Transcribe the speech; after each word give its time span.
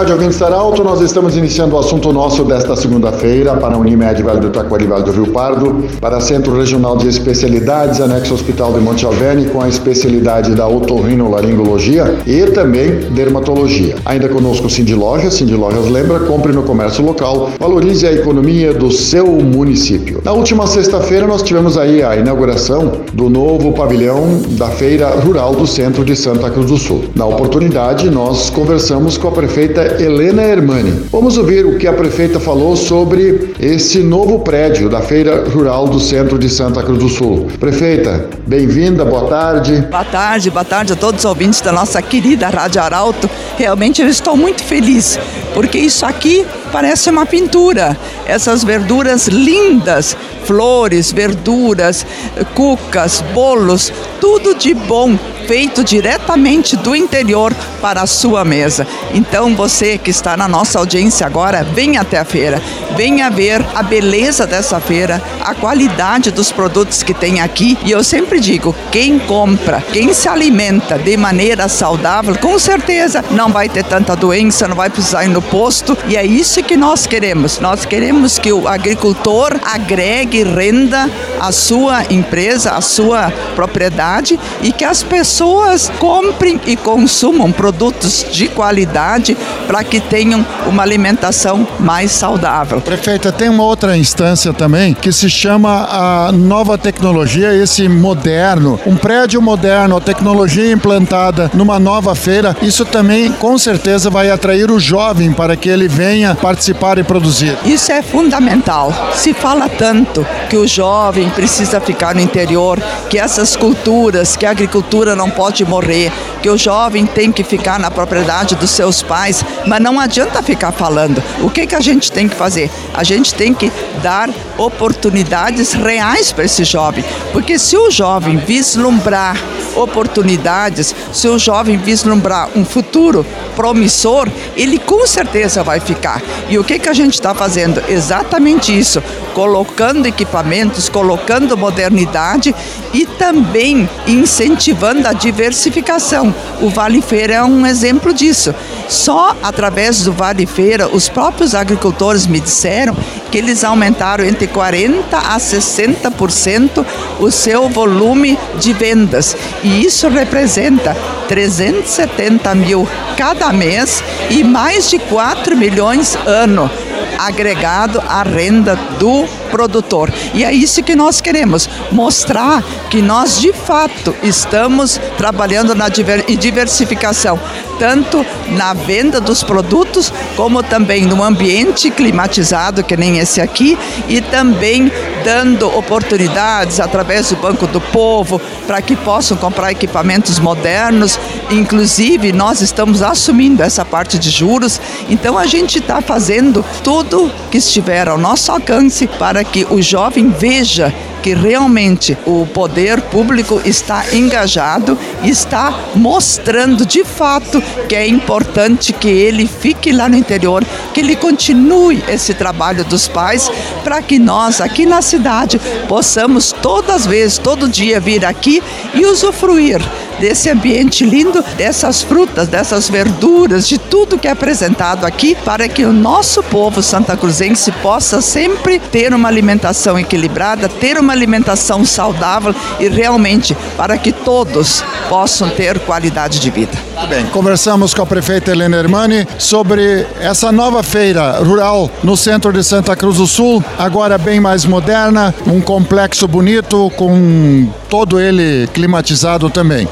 Tarde, 0.00 0.12
ouvintes 0.12 0.38
da 0.38 0.46
Arauto. 0.46 0.82
Nós 0.82 1.00
estamos 1.02 1.36
iniciando 1.36 1.76
o 1.76 1.78
assunto 1.78 2.10
nosso 2.10 2.42
desta 2.44 2.74
segunda-feira 2.74 3.54
para 3.56 3.74
a 3.74 3.78
Unimed 3.78 4.22
Vale 4.22 4.40
do 4.40 4.48
Taquari 4.48 4.86
Vale 4.86 5.04
do 5.04 5.12
Rio 5.12 5.26
Pardo, 5.26 5.84
para 6.00 6.20
Centro 6.20 6.56
Regional 6.56 6.96
de 6.96 7.06
Especialidades, 7.06 8.00
anexo 8.00 8.32
Hospital 8.32 8.72
de 8.72 8.80
Monte 8.80 9.04
Alverne, 9.04 9.46
com 9.46 9.60
a 9.60 9.68
especialidade 9.68 10.54
da 10.54 10.66
otorrinolaringologia 10.66 12.18
e 12.26 12.46
também 12.46 13.00
dermatologia. 13.10 13.96
Ainda 14.06 14.28
conosco 14.28 14.70
Cindy 14.70 14.94
Lojas. 14.94 15.34
Cindy 15.34 15.54
Lojas 15.54 15.86
lembra, 15.90 16.20
compre 16.20 16.52
no 16.52 16.62
comércio 16.62 17.04
local, 17.04 17.50
valorize 17.58 18.06
a 18.06 18.12
economia 18.12 18.72
do 18.72 18.90
seu 18.90 19.26
município. 19.26 20.22
Na 20.24 20.32
última 20.32 20.66
sexta-feira 20.66 21.26
nós 21.26 21.42
tivemos 21.42 21.76
aí 21.76 22.02
a 22.02 22.16
inauguração 22.16 22.92
do 23.12 23.28
novo 23.28 23.72
pavilhão 23.72 24.40
da 24.52 24.68
Feira 24.68 25.08
Rural 25.08 25.54
do 25.54 25.66
Centro 25.66 26.04
de 26.06 26.16
Santa 26.16 26.48
Cruz 26.48 26.70
do 26.70 26.78
Sul. 26.78 27.04
Na 27.14 27.26
oportunidade, 27.26 28.08
nós 28.08 28.48
conversamos 28.48 29.18
com 29.18 29.28
a 29.28 29.32
prefeita 29.32 29.89
Helena 29.98 30.42
Hermani. 30.42 31.04
Vamos 31.10 31.38
ouvir 31.38 31.64
o 31.64 31.78
que 31.78 31.86
a 31.86 31.92
prefeita 31.92 32.38
falou 32.38 32.76
sobre 32.76 33.54
esse 33.58 34.00
novo 34.00 34.40
prédio 34.40 34.88
da 34.88 35.00
Feira 35.00 35.48
Rural 35.48 35.88
do 35.88 35.98
Centro 35.98 36.38
de 36.38 36.48
Santa 36.48 36.82
Cruz 36.82 36.98
do 36.98 37.08
Sul. 37.08 37.48
Prefeita, 37.58 38.28
bem-vinda, 38.46 39.04
boa 39.04 39.28
tarde. 39.28 39.86
Boa 39.90 40.04
tarde, 40.04 40.50
boa 40.50 40.64
tarde 40.64 40.92
a 40.92 40.96
todos 40.96 41.20
os 41.20 41.24
ouvintes 41.24 41.60
da 41.60 41.72
nossa 41.72 42.00
querida 42.02 42.48
Rádio 42.48 42.82
Arauto. 42.82 43.28
Realmente 43.56 44.02
eu 44.02 44.08
estou 44.08 44.36
muito 44.36 44.62
feliz, 44.62 45.18
porque 45.54 45.78
isso 45.78 46.04
aqui 46.04 46.46
parece 46.70 47.10
uma 47.10 47.26
pintura. 47.26 47.96
Essas 48.26 48.64
verduras 48.64 49.26
lindas, 49.26 50.16
flores, 50.44 51.12
verduras, 51.12 52.06
cucas, 52.54 53.22
bolos, 53.32 53.92
tudo 54.20 54.54
de 54.54 54.74
bom 54.74 55.18
feito 55.50 55.82
diretamente 55.82 56.76
do 56.76 56.94
interior 56.94 57.52
para 57.80 58.02
a 58.02 58.06
sua 58.06 58.44
mesa. 58.44 58.86
Então 59.12 59.56
você 59.56 59.98
que 59.98 60.08
está 60.08 60.36
na 60.36 60.46
nossa 60.46 60.78
audiência 60.78 61.26
agora, 61.26 61.64
venha 61.64 62.02
até 62.02 62.18
a 62.18 62.24
feira, 62.24 62.62
venha 62.96 63.28
ver 63.28 63.60
a 63.74 63.82
beleza 63.82 64.46
dessa 64.46 64.78
feira, 64.78 65.20
a 65.40 65.52
qualidade 65.52 66.30
dos 66.30 66.52
produtos 66.52 67.02
que 67.02 67.12
tem 67.12 67.40
aqui. 67.40 67.76
E 67.84 67.90
eu 67.90 68.04
sempre 68.04 68.38
digo, 68.38 68.72
quem 68.92 69.18
compra, 69.18 69.82
quem 69.92 70.14
se 70.14 70.28
alimenta 70.28 70.96
de 70.96 71.16
maneira 71.16 71.66
saudável, 71.66 72.36
com 72.38 72.56
certeza 72.56 73.24
não 73.32 73.50
vai 73.50 73.68
ter 73.68 73.82
tanta 73.82 74.14
doença, 74.14 74.68
não 74.68 74.76
vai 74.76 74.88
precisar 74.88 75.24
ir 75.24 75.30
no 75.30 75.42
posto. 75.42 75.98
E 76.06 76.16
é 76.16 76.24
isso 76.24 76.59
que 76.62 76.76
nós 76.76 77.06
queremos. 77.06 77.60
Nós 77.60 77.84
queremos 77.84 78.38
que 78.38 78.52
o 78.52 78.66
agricultor 78.66 79.58
agregue 79.64 80.42
renda 80.42 81.08
à 81.40 81.52
sua 81.52 82.04
empresa, 82.10 82.72
à 82.72 82.80
sua 82.80 83.32
propriedade 83.54 84.38
e 84.62 84.72
que 84.72 84.84
as 84.84 85.02
pessoas 85.02 85.90
comprem 85.98 86.60
e 86.66 86.76
consumam 86.76 87.50
produtos 87.52 88.26
de 88.30 88.48
qualidade 88.48 89.36
para 89.66 89.82
que 89.84 90.00
tenham 90.00 90.44
uma 90.66 90.82
alimentação 90.82 91.66
mais 91.78 92.10
saudável. 92.12 92.80
Prefeita, 92.80 93.32
tem 93.32 93.48
uma 93.48 93.64
outra 93.64 93.96
instância 93.96 94.52
também 94.52 94.94
que 94.94 95.12
se 95.12 95.28
chama 95.28 95.86
a 95.90 96.32
nova 96.32 96.76
tecnologia, 96.76 97.54
esse 97.54 97.88
moderno, 97.88 98.78
um 98.86 98.96
prédio 98.96 99.40
moderno, 99.40 99.96
a 99.96 100.00
tecnologia 100.00 100.72
implantada 100.72 101.50
numa 101.54 101.78
nova 101.78 102.14
feira, 102.14 102.56
isso 102.62 102.84
também 102.84 103.32
com 103.32 103.56
certeza 103.58 104.10
vai 104.10 104.30
atrair 104.30 104.70
o 104.70 104.78
jovem 104.78 105.32
para 105.32 105.56
que 105.56 105.68
ele 105.68 105.88
venha 105.88 106.34
participar 106.50 106.98
e 106.98 107.04
produzir. 107.04 107.56
Isso 107.64 107.92
é 107.92 108.02
fundamental. 108.02 108.92
Se 109.14 109.32
fala 109.32 109.68
tanto 109.68 110.26
que 110.48 110.56
o 110.56 110.66
jovem 110.66 111.30
precisa 111.30 111.80
ficar 111.80 112.12
no 112.12 112.20
interior, 112.20 112.76
que 113.08 113.20
essas 113.20 113.54
culturas, 113.54 114.36
que 114.36 114.44
a 114.44 114.50
agricultura 114.50 115.14
não 115.14 115.30
pode 115.30 115.64
morrer, 115.64 116.10
que 116.42 116.50
o 116.50 116.58
jovem 116.58 117.06
tem 117.06 117.30
que 117.30 117.44
ficar 117.44 117.78
na 117.78 117.88
propriedade 117.88 118.56
dos 118.56 118.70
seus 118.70 119.00
pais, 119.00 119.44
mas 119.64 119.80
não 119.80 120.00
adianta 120.00 120.42
ficar 120.42 120.72
falando. 120.72 121.22
O 121.40 121.48
que, 121.48 121.68
que 121.68 121.76
a 121.76 121.80
gente 121.80 122.10
tem 122.10 122.28
que 122.28 122.34
fazer? 122.34 122.68
A 122.92 123.04
gente 123.04 123.32
tem 123.32 123.54
que 123.54 123.70
dar 124.02 124.28
oportunidades 124.58 125.72
reais 125.72 126.32
para 126.32 126.46
esse 126.46 126.64
jovem, 126.64 127.04
porque 127.32 127.60
se 127.60 127.76
o 127.76 127.92
jovem 127.92 128.38
vislumbrar 128.38 129.36
oportunidades, 129.76 130.94
se 131.12 131.28
o 131.28 131.38
jovem 131.38 131.76
vislumbrar 131.76 132.48
um 132.56 132.64
futuro 132.64 133.24
promissor, 133.56 134.28
ele 134.56 134.78
com 134.78 135.06
certeza 135.06 135.62
vai 135.62 135.80
ficar. 135.80 136.22
E 136.48 136.58
o 136.58 136.64
que, 136.64 136.78
que 136.78 136.88
a 136.88 136.92
gente 136.92 137.14
está 137.14 137.34
fazendo? 137.34 137.82
Exatamente 137.88 138.76
isso, 138.76 139.02
colocando 139.34 140.06
equipamentos, 140.06 140.88
colocando 140.88 141.56
modernidade 141.56 142.54
e 142.92 143.06
também 143.06 143.88
incentivando 144.06 145.06
a 145.06 145.12
diversificação. 145.12 146.34
O 146.60 146.68
Vale 146.68 147.02
Feira 147.02 147.34
é 147.34 147.42
um 147.42 147.66
exemplo 147.66 148.12
disso. 148.12 148.54
Só 148.88 149.36
através 149.42 150.02
do 150.02 150.12
Vale 150.12 150.46
Feira, 150.46 150.88
os 150.88 151.08
próprios 151.08 151.54
agricultores 151.54 152.26
me 152.26 152.40
disseram 152.40 152.96
que 153.30 153.38
eles 153.38 153.64
aumentaram 153.64 154.24
entre 154.24 154.46
40% 154.48 155.04
a 155.12 155.38
60% 155.38 156.84
o 157.18 157.30
seu 157.30 157.68
volume 157.68 158.38
de 158.58 158.72
vendas. 158.72 159.36
E 159.62 159.84
isso 159.84 160.08
representa 160.08 160.96
370 161.28 162.54
mil 162.54 162.88
cada 163.16 163.52
mês 163.52 164.02
e 164.30 164.42
mais 164.42 164.90
de 164.90 164.98
4 164.98 165.56
milhões 165.56 166.16
ano 166.26 166.70
agregado 167.18 168.02
à 168.08 168.22
renda 168.22 168.76
do 168.98 169.26
produtor. 169.50 170.12
E 170.34 170.44
é 170.44 170.52
isso 170.52 170.82
que 170.82 170.96
nós 170.96 171.20
queremos, 171.20 171.68
mostrar 171.90 172.62
que 172.88 173.02
nós 173.02 173.40
de 173.40 173.52
fato 173.52 174.14
estamos 174.22 175.00
trabalhando 175.16 175.74
na 175.74 175.88
diversificação, 175.88 177.38
tanto 177.78 178.24
na 178.48 178.72
venda 178.74 179.20
dos 179.20 179.42
produtos, 179.42 180.12
como 180.36 180.62
também 180.62 181.06
no 181.06 181.22
ambiente 181.22 181.90
climatizado, 181.90 182.84
que 182.84 182.96
nem 182.96 183.18
esse 183.18 183.40
aqui, 183.40 183.78
e 184.08 184.20
também 184.20 184.92
dando 185.24 185.66
oportunidades 185.76 186.80
através 186.80 187.28
do 187.28 187.36
Banco 187.36 187.66
do 187.66 187.80
Povo 187.80 188.40
para 188.66 188.80
que 188.80 188.96
possam 188.96 189.36
comprar 189.36 189.70
equipamentos 189.72 190.38
modernos. 190.38 191.18
Inclusive, 191.50 192.32
nós 192.32 192.60
estamos 192.60 193.02
assumindo 193.02 193.62
essa 193.62 193.84
parte 193.84 194.18
de 194.18 194.30
juros, 194.30 194.80
então 195.08 195.38
a 195.38 195.46
gente 195.46 195.78
está 195.78 196.00
fazendo 196.00 196.64
tudo 196.82 197.30
que 197.50 197.58
estiver 197.58 198.08
ao 198.08 198.18
nosso 198.18 198.52
alcance 198.52 199.06
para 199.40 199.44
que 199.50 199.64
o 199.70 199.80
jovem 199.80 200.28
veja 200.28 200.94
que 201.22 201.32
realmente 201.32 202.16
o 202.26 202.46
poder 202.46 203.00
público 203.00 203.58
está 203.64 204.04
engajado 204.12 204.98
e 205.22 205.30
está 205.30 205.72
mostrando 205.94 206.84
de 206.84 207.04
fato 207.04 207.62
que 207.88 207.96
é 207.96 208.06
importante 208.06 208.92
que 208.92 209.08
ele 209.08 209.46
fique 209.46 209.92
lá 209.92 210.10
no 210.10 210.16
interior, 210.16 210.62
que 210.92 211.00
ele 211.00 211.16
continue 211.16 212.04
esse 212.06 212.34
trabalho 212.34 212.84
dos 212.84 213.08
pais, 213.08 213.50
para 213.82 214.02
que 214.02 214.18
nós 214.18 214.60
aqui 214.60 214.84
na 214.84 215.00
cidade 215.00 215.58
possamos 215.88 216.52
todas 216.52 216.96
as 216.96 217.06
vezes, 217.06 217.38
todo 217.38 217.66
dia 217.66 217.98
vir 217.98 218.26
aqui 218.26 218.62
e 218.92 219.06
usufruir 219.06 219.80
desse 220.20 220.50
ambiente 220.50 221.04
lindo, 221.04 221.42
dessas 221.56 222.02
frutas, 222.02 222.46
dessas 222.46 222.88
verduras, 222.88 223.66
de 223.66 223.78
tudo 223.78 224.18
que 224.18 224.28
é 224.28 224.30
apresentado 224.30 225.04
aqui, 225.04 225.34
para 225.34 225.66
que 225.68 225.84
o 225.84 225.92
nosso 225.92 226.42
povo 226.42 226.82
santa 226.82 227.16
cruzense 227.16 227.72
possa 227.72 228.20
sempre 228.20 228.78
ter 228.78 229.14
uma 229.14 229.28
alimentação 229.28 229.98
equilibrada, 229.98 230.68
ter 230.68 230.98
uma 230.98 231.12
alimentação 231.12 231.84
saudável 231.84 232.54
e 232.78 232.88
realmente 232.88 233.56
para 233.76 233.96
que 233.96 234.12
todos 234.12 234.84
possam 235.08 235.48
ter 235.48 235.78
qualidade 235.80 236.38
de 236.38 236.50
vida. 236.50 236.72
Bem, 237.08 237.26
conversamos 237.26 237.94
com 237.94 238.02
a 238.02 238.06
prefeita 238.06 238.50
Helena 238.50 238.76
Hermani 238.76 239.26
sobre 239.38 240.06
essa 240.20 240.52
nova 240.52 240.82
feira 240.82 241.38
rural 241.42 241.90
no 242.02 242.16
centro 242.16 242.52
de 242.52 242.62
Santa 242.62 242.94
Cruz 242.94 243.16
do 243.16 243.26
Sul, 243.26 243.64
agora 243.78 244.18
bem 244.18 244.38
mais 244.38 244.64
moderna, 244.64 245.34
um 245.46 245.60
complexo 245.60 246.28
bonito 246.28 246.92
com 246.96 247.68
todo 247.90 248.20
ele 248.20 248.68
climatizado 248.68 249.50
também 249.50 249.88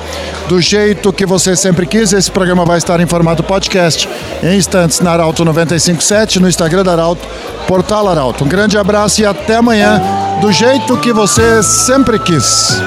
do 0.49 0.61
jeito 0.61 1.13
que 1.13 1.27
você 1.27 1.55
sempre 1.57 1.85
quis. 1.85 2.13
Esse 2.13 2.31
programa 2.31 2.65
vai 2.65 2.79
estar 2.79 3.01
em 3.01 3.07
formato 3.07 3.43
podcast 3.43 4.09
em 4.43 4.57
instantes 4.57 5.01
na 5.01 5.11
Arauto 5.11 5.45
957, 5.45 6.41
no 6.41 6.49
Instagram 6.49 6.85
da 6.85 6.93
Arauto, 6.93 7.27
Portal 7.67 8.09
Arauto. 8.09 8.45
Um 8.45 8.49
grande 8.49 8.79
abraço 8.79 9.21
e 9.21 9.27
até 9.27 9.57
amanhã, 9.57 10.01
do 10.41 10.51
jeito 10.53 10.97
que 10.97 11.13
você 11.13 11.63
sempre 11.63 12.19
quis. 12.21 12.81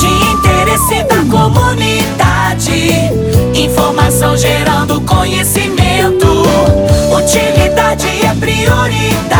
De 0.00 0.06
interesse 0.32 1.04
da 1.04 1.22
comunidade, 1.30 3.12
informação 3.54 4.36
gerando 4.36 5.00
conhecimento. 5.02 6.26
Utilidade 7.14 8.06
é 8.24 8.34
prioridade. 8.34 9.39